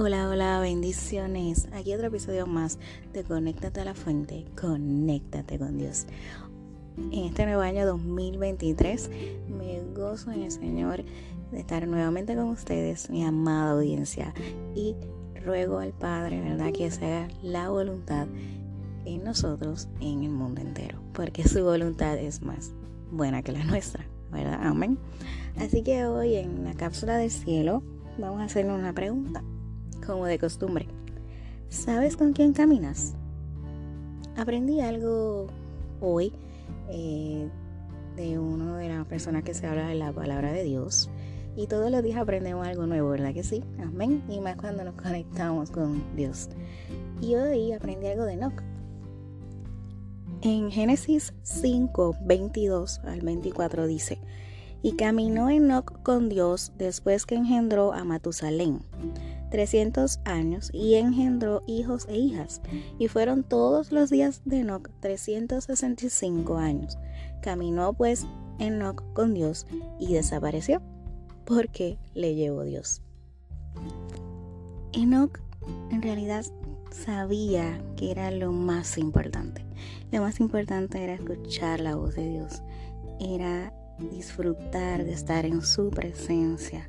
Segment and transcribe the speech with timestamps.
[0.00, 1.66] Hola, hola, bendiciones.
[1.72, 2.78] Aquí otro episodio más
[3.12, 6.06] de Conéctate a la Fuente, conéctate con Dios.
[7.10, 9.10] En este nuevo año 2023
[9.48, 11.02] me gozo en el Señor
[11.50, 14.32] de estar nuevamente con ustedes, mi amada audiencia,
[14.76, 14.94] y
[15.44, 18.28] ruego al Padre, ¿verdad?, que se haga la voluntad
[19.04, 22.70] en nosotros, en el mundo entero, porque su voluntad es más
[23.10, 24.60] buena que la nuestra, ¿verdad?
[24.62, 24.96] Amén.
[25.56, 27.82] Así que hoy en la cápsula del cielo
[28.16, 29.42] vamos a hacerle una pregunta
[30.08, 30.88] como de costumbre.
[31.68, 33.14] ¿Sabes con quién caminas?
[34.36, 35.48] Aprendí algo
[36.00, 36.32] hoy
[36.88, 37.46] eh,
[38.16, 41.10] de una de las personas que se habla de la palabra de Dios.
[41.56, 43.62] Y todos los días aprendemos algo nuevo, ¿verdad que sí?
[43.82, 44.22] Amén.
[44.30, 46.48] Y más cuando nos conectamos con Dios.
[47.20, 48.62] Y hoy aprendí algo de Enoch.
[50.40, 54.20] En Génesis 5, 22 al 24 dice,
[54.80, 58.80] y caminó Enoch con Dios después que engendró a Matusalén
[59.50, 62.60] 300 años y engendró hijos e hijas.
[62.98, 66.98] Y fueron todos los días de Enoch 365 años.
[67.42, 68.26] Caminó pues
[68.58, 69.66] Enoch con Dios
[69.98, 70.82] y desapareció
[71.44, 73.02] porque le llevó Dios.
[74.92, 75.40] Enoch
[75.90, 76.44] en realidad
[76.90, 79.64] sabía que era lo más importante.
[80.10, 82.62] Lo más importante era escuchar la voz de Dios.
[83.20, 83.72] Era
[84.10, 86.88] disfrutar de estar en su presencia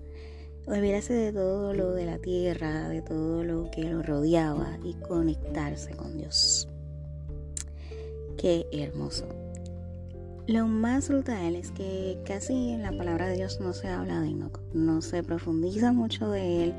[0.69, 5.91] olvidarse de todo lo de la tierra, de todo lo que lo rodeaba y conectarse
[5.95, 6.67] con Dios.
[8.37, 9.27] Qué hermoso.
[10.47, 14.29] Lo más brutal es que casi en la palabra de Dios no se habla de
[14.29, 16.73] Enoch, no se profundiza mucho de él,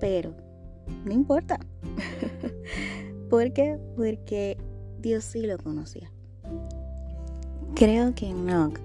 [0.00, 0.34] pero
[1.04, 1.58] no importa.
[3.30, 3.78] ¿Por qué?
[3.96, 4.56] Porque
[5.00, 6.10] Dios sí lo conocía.
[7.74, 8.78] Creo que Enoch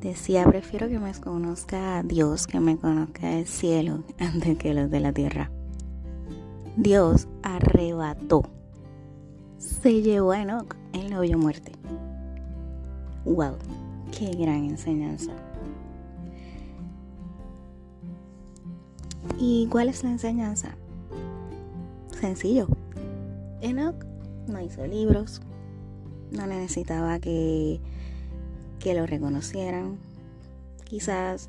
[0.00, 5.00] Decía, prefiero que me conozca Dios, que me conozca el cielo antes que los de
[5.00, 5.50] la tierra.
[6.76, 8.42] Dios arrebató,
[9.58, 11.72] se llevó a Enoch, él no vio muerte.
[13.24, 13.56] ¡Wow!
[14.16, 15.32] ¡Qué gran enseñanza!
[19.36, 20.76] ¿Y cuál es la enseñanza?
[22.20, 22.68] Sencillo.
[23.60, 24.04] Enoch
[24.46, 25.42] no hizo libros,
[26.30, 27.80] no necesitaba que
[28.78, 29.98] que lo reconocieran.
[30.84, 31.48] Quizás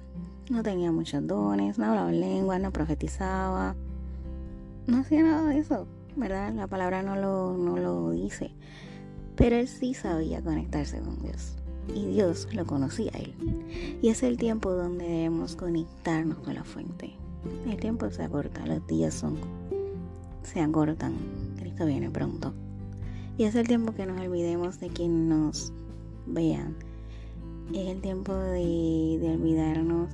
[0.49, 3.75] no tenía muchos dones, no hablaba lengua, no profetizaba,
[4.87, 6.53] no hacía nada de eso, ¿verdad?
[6.53, 8.51] La palabra no lo, no lo dice.
[9.35, 11.55] Pero él sí sabía conectarse con Dios.
[11.95, 13.33] Y Dios lo conocía a él.
[14.01, 17.13] Y es el tiempo donde debemos conectarnos con la fuente.
[17.65, 19.37] El tiempo se acorta, los días son,
[20.43, 21.15] se acortan.
[21.57, 22.53] Cristo viene pronto.
[23.37, 25.71] Y es el tiempo que nos olvidemos de quien nos
[26.25, 26.75] vean,
[27.73, 30.09] es el tiempo de, olvidarnos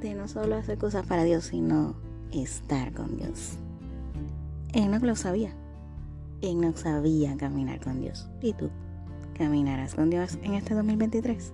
[0.00, 1.94] de no solo hacer cosas para Dios, sino
[2.32, 3.58] estar con Dios.
[4.72, 5.52] Enoch lo sabía.
[6.42, 8.28] Enoch sabía caminar con Dios.
[8.40, 8.70] ¿Y tú?
[9.36, 11.52] ¿Caminarás con Dios en este 2023?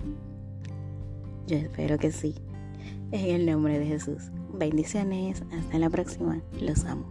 [1.46, 2.34] Yo espero que sí.
[3.12, 4.30] En el nombre de Jesús.
[4.52, 5.42] Bendiciones.
[5.52, 6.40] Hasta la próxima.
[6.60, 7.06] Los amo.